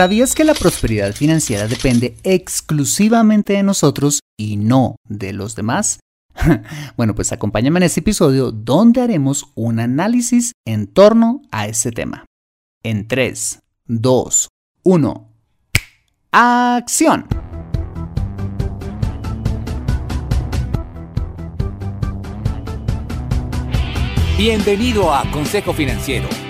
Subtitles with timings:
[0.00, 6.00] ¿Sabías que la prosperidad financiera depende exclusivamente de nosotros y no de los demás?
[6.96, 12.24] bueno, pues acompáñame en este episodio donde haremos un análisis en torno a ese tema.
[12.82, 14.48] En 3, 2,
[14.84, 15.28] 1.
[16.32, 17.26] ¡Acción!
[24.38, 26.49] Bienvenido a Consejo Financiero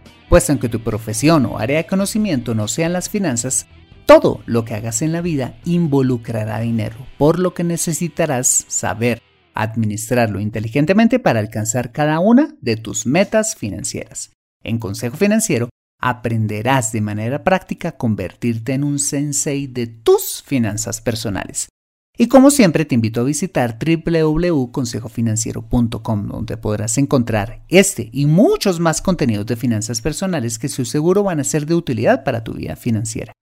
[0.31, 3.67] pues aunque tu profesión o área de conocimiento no sean las finanzas,
[4.05, 9.21] todo lo que hagas en la vida involucrará dinero, por lo que necesitarás saber
[9.53, 14.31] administrarlo inteligentemente para alcanzar cada una de tus metas financieras.
[14.63, 15.67] En Consejo Financiero
[15.99, 21.67] aprenderás de manera práctica a convertirte en un sensei de tus finanzas personales
[22.17, 29.01] y como siempre te invito a visitar www.consejofinanciero.com donde podrás encontrar este y muchos más
[29.01, 32.75] contenidos de finanzas personales que su seguro van a ser de utilidad para tu vida
[32.75, 33.33] financiera.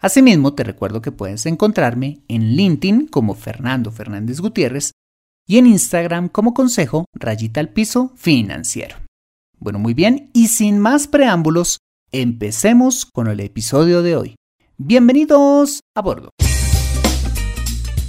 [0.00, 4.92] Asimismo, te recuerdo que puedes encontrarme en LinkedIn como Fernando Fernández Gutiérrez
[5.46, 8.96] y en Instagram como Consejo Rayita al Piso Financiero.
[9.58, 11.78] Bueno, muy bien, y sin más preámbulos,
[12.12, 14.34] empecemos con el episodio de hoy.
[14.76, 16.30] Bienvenidos a bordo.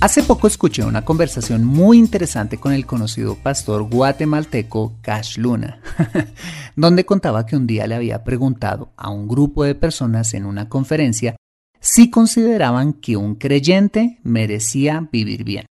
[0.01, 5.79] Hace poco escuché una conversación muy interesante con el conocido pastor guatemalteco Cash Luna,
[6.75, 10.69] donde contaba que un día le había preguntado a un grupo de personas en una
[10.69, 11.35] conferencia
[11.79, 15.65] si consideraban que un creyente merecía vivir bien.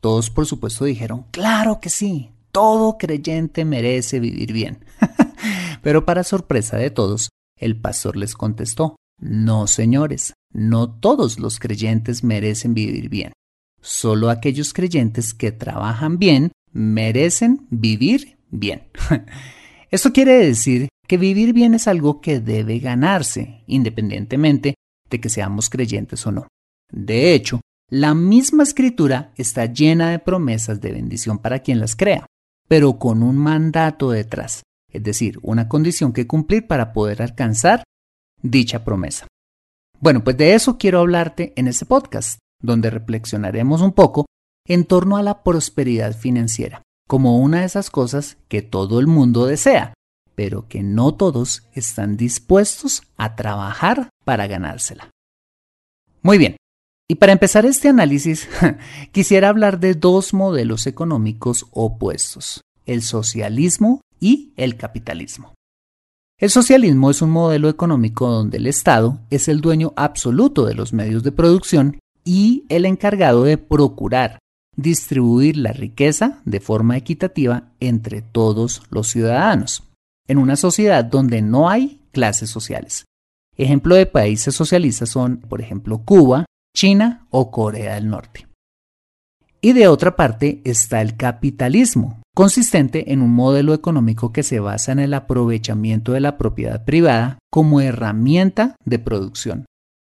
[0.00, 4.84] Todos por supuesto dijeron, claro que sí, todo creyente merece vivir bien.
[5.82, 12.24] Pero para sorpresa de todos, el pastor les contestó, no señores, no todos los creyentes
[12.24, 13.32] merecen vivir bien.
[13.80, 18.88] Solo aquellos creyentes que trabajan bien merecen vivir bien.
[19.90, 24.74] Esto quiere decir que vivir bien es algo que debe ganarse, independientemente
[25.08, 26.46] de que seamos creyentes o no.
[26.92, 32.26] De hecho, la misma escritura está llena de promesas de bendición para quien las crea,
[32.68, 37.82] pero con un mandato detrás, es decir, una condición que cumplir para poder alcanzar
[38.40, 39.26] dicha promesa.
[39.98, 44.26] Bueno, pues de eso quiero hablarte en este podcast donde reflexionaremos un poco
[44.66, 49.46] en torno a la prosperidad financiera, como una de esas cosas que todo el mundo
[49.46, 49.94] desea,
[50.34, 55.10] pero que no todos están dispuestos a trabajar para ganársela.
[56.22, 56.56] Muy bien,
[57.10, 58.48] y para empezar este análisis,
[59.12, 65.54] quisiera hablar de dos modelos económicos opuestos, el socialismo y el capitalismo.
[66.38, 70.92] El socialismo es un modelo económico donde el Estado es el dueño absoluto de los
[70.92, 74.38] medios de producción y el encargado de procurar
[74.76, 79.84] distribuir la riqueza de forma equitativa entre todos los ciudadanos,
[80.26, 83.04] en una sociedad donde no hay clases sociales.
[83.56, 88.46] Ejemplo de países socialistas son, por ejemplo, Cuba, China o Corea del Norte.
[89.60, 94.92] Y de otra parte está el capitalismo, consistente en un modelo económico que se basa
[94.92, 99.66] en el aprovechamiento de la propiedad privada como herramienta de producción,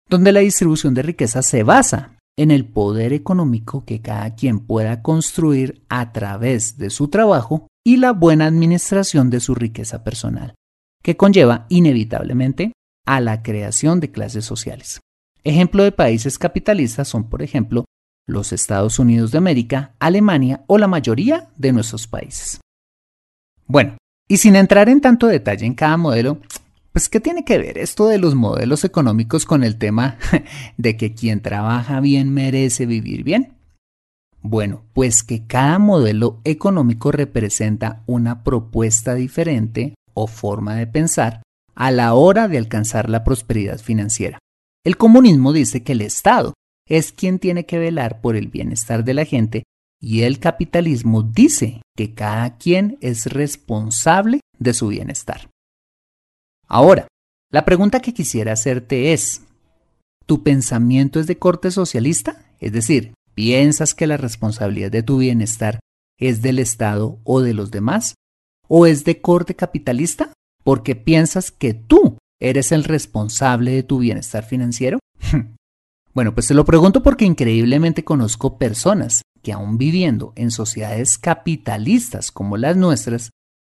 [0.08, 5.02] donde la distribución de riqueza se basa en el poder económico que cada quien pueda
[5.02, 10.55] construir a través de su trabajo y la buena administración de su riqueza personal,
[11.02, 12.72] que conlleva inevitablemente
[13.06, 15.00] a la creación de clases sociales.
[15.43, 17.84] Ejemplo de países capitalistas son, por ejemplo,
[18.26, 22.61] los Estados Unidos de América, Alemania o la mayoría de nuestros países.
[23.66, 23.96] Bueno,
[24.28, 26.38] y sin entrar en tanto detalle en cada modelo,
[26.98, 30.18] pues, ¿qué tiene que ver esto de los modelos económicos con el tema
[30.78, 33.54] de que quien trabaja bien merece vivir bien?
[34.42, 41.42] Bueno, pues que cada modelo económico representa una propuesta diferente o forma de pensar
[41.76, 44.40] a la hora de alcanzar la prosperidad financiera.
[44.84, 46.54] El comunismo dice que el Estado
[46.84, 49.62] es quien tiene que velar por el bienestar de la gente
[50.00, 55.48] y el capitalismo dice que cada quien es responsable de su bienestar.
[56.68, 57.08] Ahora,
[57.50, 59.42] la pregunta que quisiera hacerte es,
[60.26, 62.44] ¿tu pensamiento es de corte socialista?
[62.60, 65.80] Es decir, ¿piensas que la responsabilidad de tu bienestar
[66.18, 68.14] es del Estado o de los demás?
[68.68, 70.32] ¿O es de corte capitalista?
[70.68, 74.98] porque piensas que tú eres el responsable de tu bienestar financiero?
[76.14, 82.30] bueno, pues te lo pregunto porque increíblemente conozco personas que aún viviendo en sociedades capitalistas
[82.30, 83.30] como las nuestras,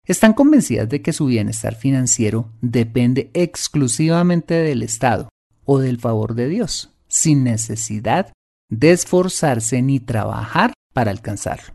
[0.06, 5.28] están convencidas de que su bienestar financiero depende exclusivamente del Estado
[5.64, 8.32] o del favor de Dios, sin necesidad
[8.68, 11.74] de esforzarse ni trabajar para alcanzarlo.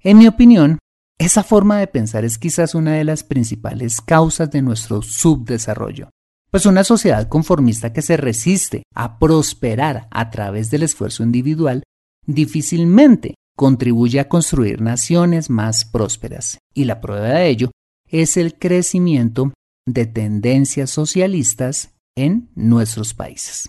[0.00, 0.78] En mi opinión,
[1.18, 6.08] esa forma de pensar es quizás una de las principales causas de nuestro subdesarrollo,
[6.50, 11.82] pues una sociedad conformista que se resiste a prosperar a través del esfuerzo individual
[12.26, 17.70] difícilmente contribuye a construir naciones más prósperas, y la prueba de ello
[18.08, 19.52] es el crecimiento
[19.86, 23.68] de tendencias socialistas en nuestros países.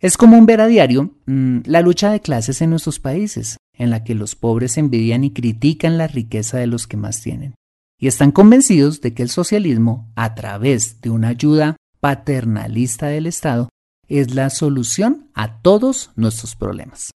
[0.00, 4.02] Es común ver a diario mm, la lucha de clases en nuestros países, en la
[4.02, 7.54] que los pobres envidian y critican la riqueza de los que más tienen,
[7.96, 13.68] y están convencidos de que el socialismo, a través de una ayuda paternalista del Estado,
[14.08, 17.12] es la solución a todos nuestros problemas.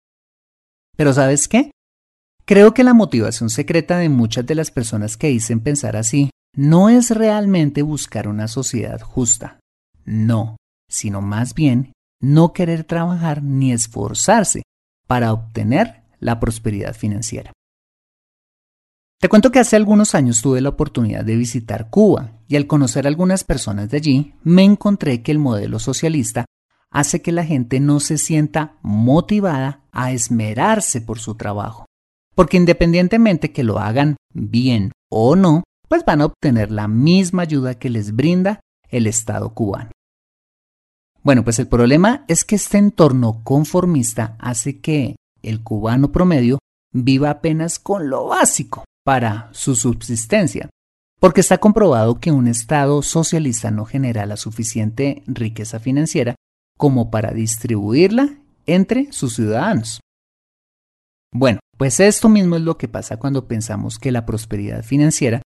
[0.96, 1.72] Pero ¿sabes qué?
[2.46, 6.90] Creo que la motivación secreta de muchas de las personas que dicen pensar así no
[6.90, 9.60] es realmente buscar una sociedad justa,
[10.06, 10.58] no,
[10.90, 14.64] sino más bien no querer trabajar ni esforzarse
[15.08, 17.52] para obtener la prosperidad financiera.
[19.20, 23.06] Te cuento que hace algunos años tuve la oportunidad de visitar Cuba y al conocer
[23.06, 26.46] a algunas personas de allí me encontré que el modelo socialista
[26.94, 31.86] hace que la gente no se sienta motivada a esmerarse por su trabajo,
[32.36, 37.80] porque independientemente que lo hagan bien o no, pues van a obtener la misma ayuda
[37.80, 38.60] que les brinda
[38.90, 39.90] el Estado cubano.
[41.24, 46.60] Bueno, pues el problema es que este entorno conformista hace que el cubano promedio
[46.94, 50.70] viva apenas con lo básico para su subsistencia,
[51.20, 56.36] porque está comprobado que un Estado socialista no genera la suficiente riqueza financiera
[56.78, 60.00] como para distribuirla entre sus ciudadanos.
[61.32, 65.42] Bueno, pues esto mismo es lo que pasa cuando pensamos que la prosperidad financiera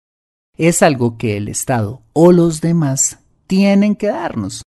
[0.57, 4.63] es algo que el Estado o los demás tienen que darnos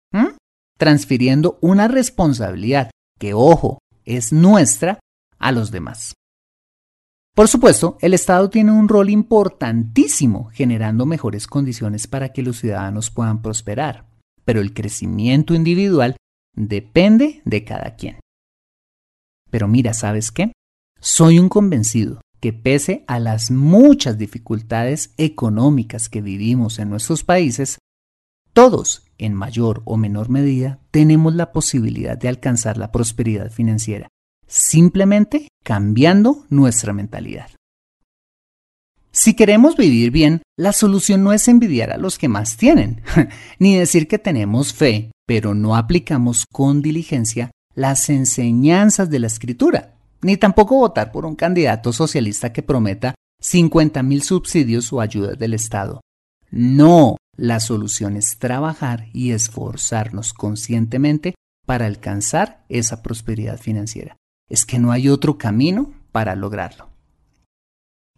[0.83, 4.99] transfiriendo una responsabilidad que, ojo, es nuestra
[5.39, 6.15] a los demás.
[7.37, 13.13] Por supuesto, el Estado tiene un rol importantísimo generando mejores condiciones para que los ciudadanos
[13.13, 14.09] puedan prosperar,
[14.45, 16.17] pero el crecimiento individual
[16.55, 18.21] depende de cada quien.
[19.51, 20.53] Pero mira, ¿sabes qué?
[21.01, 27.79] Soy un convencido que pese a las muchas dificultades económicas que vivimos en nuestros países,
[28.53, 34.09] todos, en mayor o menor medida, tenemos la posibilidad de alcanzar la prosperidad financiera,
[34.47, 37.51] simplemente cambiando nuestra mentalidad.
[39.11, 43.03] Si queremos vivir bien, la solución no es envidiar a los que más tienen,
[43.59, 49.95] ni decir que tenemos fe, pero no aplicamos con diligencia las enseñanzas de la escritura,
[50.21, 55.55] ni tampoco votar por un candidato socialista que prometa 50 mil subsidios o ayudas del
[55.55, 56.03] Estado.
[56.51, 61.35] No, la solución es trabajar y esforzarnos conscientemente
[61.65, 64.19] para alcanzar esa prosperidad financiera.
[64.51, 66.91] Es que no hay otro camino para lograrlo.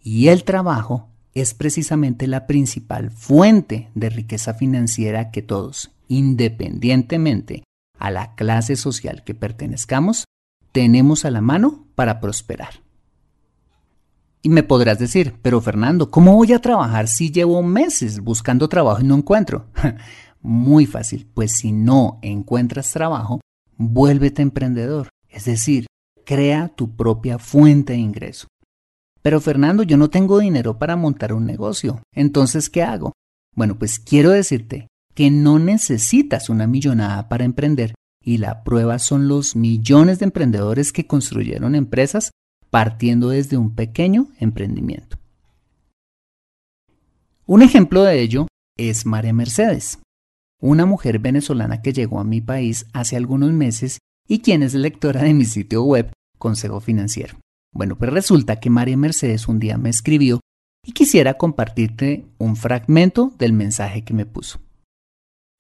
[0.02, 7.64] Y el trabajo es precisamente la principal fuente de riqueza financiera que todos, independientemente
[7.98, 10.24] a la clase social que pertenezcamos,
[10.72, 12.82] tenemos a la mano para prosperar.
[14.42, 19.00] Y me podrás decir, pero Fernando, ¿cómo voy a trabajar si llevo meses buscando trabajo
[19.00, 19.66] y no encuentro?
[20.42, 23.40] Muy fácil, pues si no encuentras trabajo,
[23.78, 25.86] vuélvete emprendedor, es decir,
[26.26, 28.48] crea tu propia fuente de ingreso.
[29.22, 33.12] Pero Fernando, yo no tengo dinero para montar un negocio, entonces ¿qué hago?
[33.56, 37.94] Bueno, pues quiero decirte que no necesitas una millonada para emprender
[38.24, 42.30] y la prueba son los millones de emprendedores que construyeron empresas
[42.70, 45.18] partiendo desde un pequeño emprendimiento.
[47.46, 49.98] Un ejemplo de ello es María Mercedes,
[50.60, 55.22] una mujer venezolana que llegó a mi país hace algunos meses y quien es lectora
[55.22, 57.38] de mi sitio web Consejo Financiero.
[57.72, 60.40] Bueno, pues resulta que María Mercedes un día me escribió
[60.84, 64.60] y quisiera compartirte un fragmento del mensaje que me puso.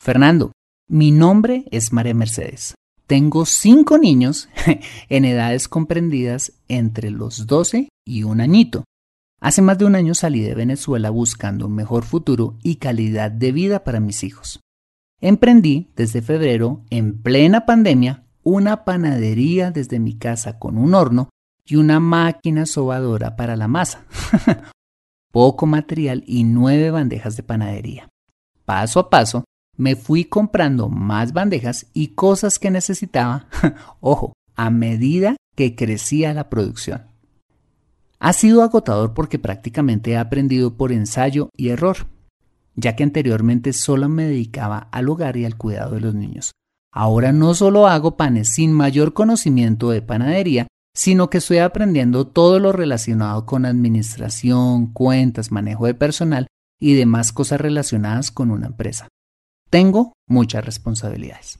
[0.04, 0.52] Fernando,
[0.86, 2.74] mi nombre es María Mercedes.
[3.06, 4.50] Tengo cinco niños
[5.08, 8.84] en edades comprendidas entre los 12 y un añito.
[9.40, 13.52] Hace más de un año salí de Venezuela buscando un mejor futuro y calidad de
[13.52, 14.60] vida para mis hijos.
[15.22, 21.30] Emprendí desde febrero, en plena pandemia, una panadería desde mi casa con un horno
[21.64, 24.04] y una máquina sobadora para la masa.
[25.32, 28.10] Poco material y nueve bandejas de panadería.
[28.66, 29.44] Paso a paso,
[29.76, 33.46] me fui comprando más bandejas y cosas que necesitaba,
[34.00, 37.02] ojo, a medida que crecía la producción.
[38.18, 42.06] Ha sido agotador porque prácticamente he aprendido por ensayo y error,
[42.74, 46.52] ya que anteriormente solo me dedicaba al hogar y al cuidado de los niños.
[46.92, 52.60] Ahora no solo hago panes sin mayor conocimiento de panadería, sino que estoy aprendiendo todo
[52.60, 56.46] lo relacionado con administración, cuentas, manejo de personal
[56.80, 59.08] y demás cosas relacionadas con una empresa.
[59.70, 61.58] Tengo muchas responsabilidades.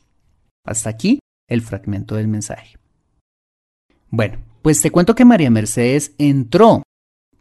[0.65, 1.19] Hasta aquí
[1.49, 2.77] el fragmento del mensaje.
[4.11, 6.83] Bueno, pues te cuento que María Mercedes entró,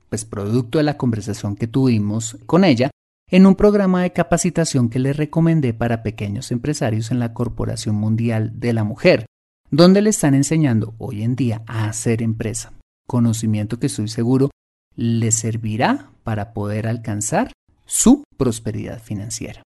[0.10, 2.92] pues producto de la conversación que tuvimos con ella,
[3.30, 8.60] en un programa de capacitación que le recomendé para pequeños empresarios en la Corporación Mundial
[8.60, 9.26] de la Mujer,
[9.72, 12.74] donde le están enseñando hoy en día a hacer empresa,
[13.08, 14.52] conocimiento que estoy seguro
[14.96, 17.52] le servirá para poder alcanzar
[17.86, 19.64] su prosperidad financiera.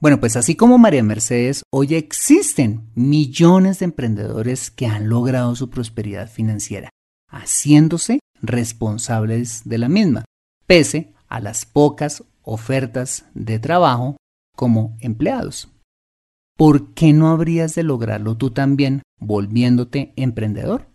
[0.00, 5.70] Bueno, pues así como María Mercedes, hoy existen millones de emprendedores que han logrado su
[5.70, 6.90] prosperidad financiera,
[7.28, 10.24] haciéndose responsables de la misma,
[10.66, 14.16] pese a las pocas ofertas de trabajo
[14.56, 15.68] como empleados.
[16.56, 20.88] ¿Por qué no habrías de lograrlo tú también volviéndote emprendedor?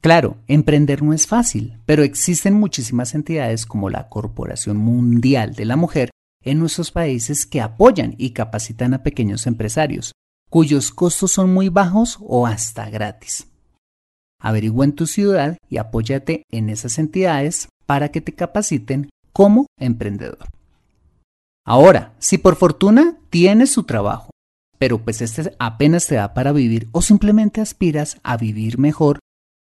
[0.00, 5.76] Claro, emprender no es fácil, pero existen muchísimas entidades como la Corporación Mundial de la
[5.76, 6.10] Mujer
[6.44, 10.12] en nuestros países que apoyan y capacitan a pequeños empresarios,
[10.50, 13.46] cuyos costos son muy bajos o hasta gratis.
[14.40, 20.48] Averigua en tu ciudad y apóyate en esas entidades para que te capaciten como emprendedor.
[21.64, 24.30] Ahora, si por fortuna tienes su trabajo,
[24.78, 29.20] pero pues este apenas te da para vivir o simplemente aspiras a vivir mejor,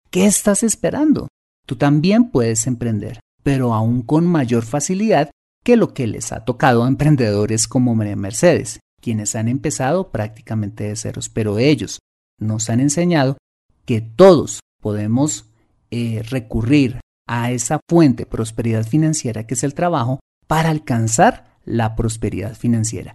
[0.10, 1.28] ¿qué estás esperando?
[1.68, 5.30] Tú también puedes emprender, pero aún con mayor facilidad
[5.64, 10.96] que lo que les ha tocado a emprendedores como Mercedes, quienes han empezado prácticamente de
[10.96, 12.00] ceros, pero ellos
[12.40, 13.38] nos han enseñado
[13.86, 15.46] que todos podemos
[15.92, 21.96] eh, recurrir a esa fuente de prosperidad financiera que es el trabajo para alcanzar la
[21.96, 23.14] prosperidad financiera,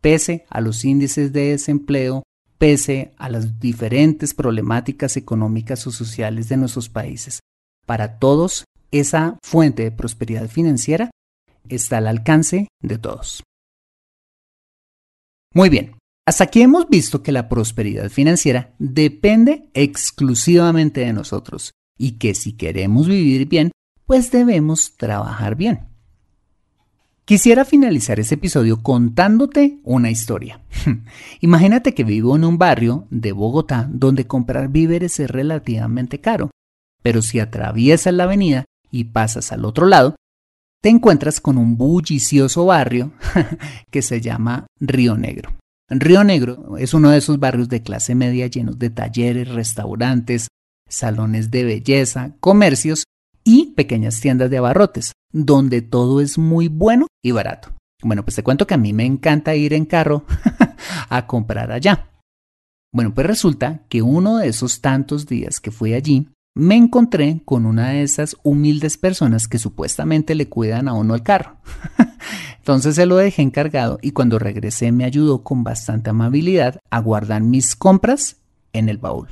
[0.00, 2.22] pese a los índices de desempleo,
[2.58, 7.40] pese a las diferentes problemáticas económicas o sociales de nuestros países.
[7.86, 11.10] Para todos, esa fuente de prosperidad financiera
[11.70, 13.42] está al alcance de todos.
[15.54, 15.96] Muy bien,
[16.26, 22.52] hasta aquí hemos visto que la prosperidad financiera depende exclusivamente de nosotros y que si
[22.52, 23.72] queremos vivir bien,
[24.04, 25.88] pues debemos trabajar bien.
[27.24, 30.62] Quisiera finalizar este episodio contándote una historia.
[31.40, 36.50] Imagínate que vivo en un barrio de Bogotá donde comprar víveres es relativamente caro,
[37.02, 40.16] pero si atraviesas la avenida y pasas al otro lado,
[40.82, 43.12] te encuentras con un bullicioso barrio
[43.90, 45.56] que se llama Río Negro.
[45.90, 50.48] Río Negro es uno de esos barrios de clase media llenos de talleres, restaurantes,
[50.88, 53.04] salones de belleza, comercios
[53.42, 57.70] y pequeñas tiendas de abarrotes, donde todo es muy bueno y barato.
[58.02, 60.24] Bueno, pues te cuento que a mí me encanta ir en carro
[61.08, 62.10] a comprar allá.
[62.92, 67.66] Bueno, pues resulta que uno de esos tantos días que fui allí, me encontré con
[67.66, 71.58] una de esas humildes personas que supuestamente le cuidan a uno el carro.
[72.58, 77.42] Entonces se lo dejé encargado y cuando regresé me ayudó con bastante amabilidad a guardar
[77.42, 78.38] mis compras
[78.72, 79.28] en el baúl.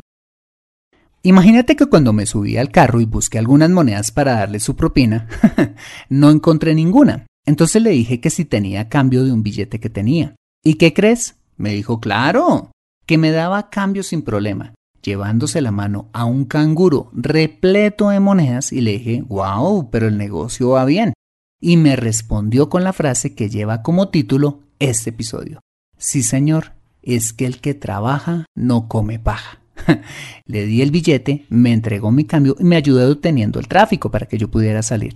[1.24, 5.26] Imagínate que cuando me subí al carro y busqué algunas monedas para darle su propina,
[6.08, 7.26] no encontré ninguna.
[7.44, 10.36] Entonces le dije que si tenía cambio de un billete que tenía.
[10.62, 11.34] ¿Y qué crees?
[11.56, 12.70] Me dijo, claro,
[13.04, 14.75] que me daba cambio sin problema
[15.06, 20.18] llevándose la mano a un canguro repleto de monedas y le dije, wow, pero el
[20.18, 21.14] negocio va bien.
[21.60, 25.60] Y me respondió con la frase que lleva como título este episodio.
[25.96, 29.60] Sí, señor, es que el que trabaja no come paja.
[30.46, 34.26] le di el billete, me entregó mi cambio y me ayudó deteniendo el tráfico para
[34.26, 35.14] que yo pudiera salir.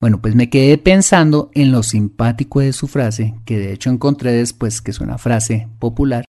[0.00, 4.32] Bueno, pues me quedé pensando en lo simpático de su frase, que de hecho encontré
[4.32, 6.24] después que es una frase popular,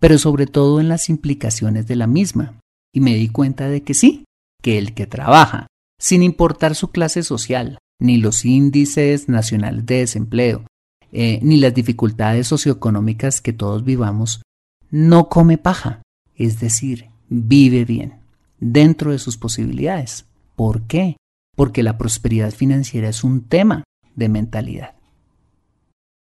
[0.00, 2.60] pero sobre todo en las implicaciones de la misma.
[2.94, 4.24] Y me di cuenta de que sí,
[4.62, 5.66] que el que trabaja
[5.98, 10.64] sin importar su clase social, ni los índices nacionales de desempleo,
[11.10, 14.42] eh, ni las dificultades socioeconómicas que todos vivamos,
[14.90, 16.02] no come paja,
[16.36, 18.20] es decir, vive bien,
[18.60, 20.26] dentro de sus posibilidades.
[20.54, 21.16] ¿Por qué?
[21.56, 24.94] Porque la prosperidad financiera es un tema de mentalidad.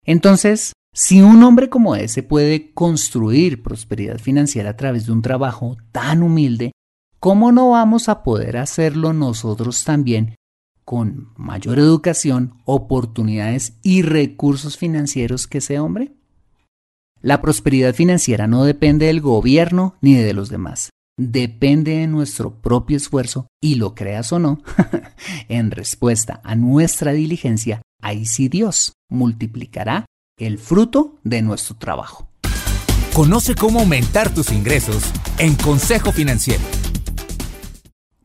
[0.04, 5.76] Entonces, si un hombre como ese puede construir prosperidad financiera a través de un trabajo
[5.90, 6.70] tan humilde,
[7.18, 10.36] ¿cómo no vamos a poder hacerlo nosotros también
[10.84, 16.12] con mayor educación, oportunidades y recursos financieros que ese hombre?
[17.20, 20.90] La prosperidad financiera no depende del gobierno ni de los demás.
[21.18, 24.62] Depende de nuestro propio esfuerzo y lo creas o no,
[25.48, 30.06] en respuesta a nuestra diligencia, ahí sí Dios multiplicará
[30.38, 32.28] el fruto de nuestro trabajo.
[33.12, 35.04] Conoce cómo aumentar tus ingresos
[35.38, 36.62] en Consejo Financiero.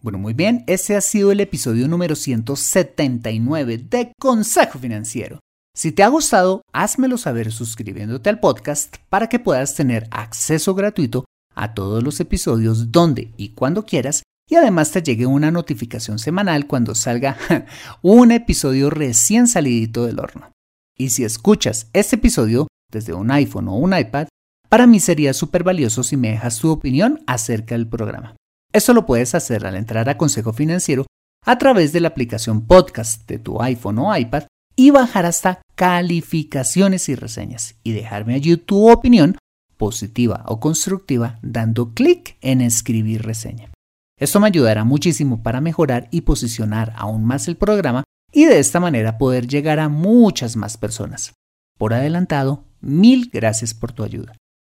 [0.02, 5.40] Bueno, muy bien, ese ha sido el episodio número 179 de Consejo Financiero.
[5.76, 11.26] Si te ha gustado, házmelo saber suscribiéndote al podcast para que puedas tener acceso gratuito
[11.54, 16.66] a todos los episodios donde y cuando quieras y además te llegue una notificación semanal
[16.66, 17.38] cuando salga
[18.02, 20.52] un episodio recién salidito del horno.
[21.00, 24.28] Y si escuchas este episodio desde un iPhone o un iPad,
[24.68, 28.36] para mí sería súper valioso si me dejas tu opinión acerca del programa.
[28.74, 31.06] Eso lo puedes hacer al entrar a Consejo Financiero
[31.46, 34.44] a través de la aplicación podcast de tu iPhone o iPad
[34.76, 39.38] y bajar hasta calificaciones y reseñas y dejarme allí tu opinión
[39.78, 43.72] positiva o constructiva dando clic en escribir reseña.
[44.20, 48.04] Esto me ayudará muchísimo para mejorar y posicionar aún más el programa
[48.40, 51.34] y de esta manera poder llegar a muchas más personas.
[51.78, 54.34] Por adelantado, mil gracias por tu ayuda.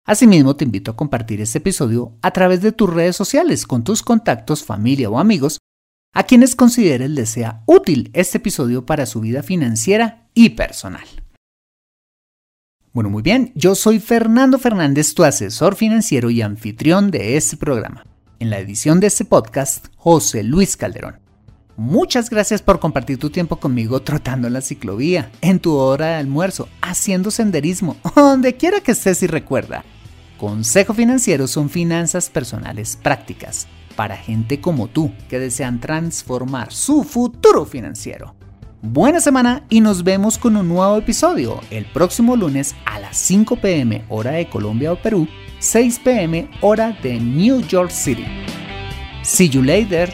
[0.07, 4.03] Asimismo, te invito a compartir este episodio a través de tus redes sociales con tus
[4.03, 5.59] contactos, familia o amigos
[6.15, 11.05] a quienes consideres les sea útil este episodio para su vida financiera y personal.
[12.95, 18.07] Bueno, muy bien, yo soy Fernando Fernández, tu asesor financiero y anfitrión de este programa.
[18.39, 21.30] En la edición de este podcast, José Luis Calderón.
[21.77, 26.15] Muchas gracias por compartir tu tiempo conmigo trotando en la ciclovía, en tu hora de
[26.17, 29.85] almuerzo, haciendo senderismo, donde quiera que estés y recuerda.
[30.39, 37.67] Consejo Financiero son finanzas personales prácticas para gente como tú que desean transformar su futuro
[37.67, 38.35] financiero.
[38.83, 43.57] Buena semana y nos vemos con un nuevo episodio el próximo lunes a las 5
[43.57, 45.29] pm hora de Colombia o Perú,
[45.59, 48.25] 6 pm hora de New York City.
[49.23, 50.11] See you later.